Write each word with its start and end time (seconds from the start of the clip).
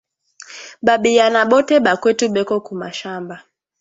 Ba 0.85 0.95
biyana 1.01 1.41
bote 1.51 1.75
ba 1.85 1.93
kwetu 2.01 2.25
beko 2.33 2.55
ku 2.65 2.73
mashamba 2.81 3.35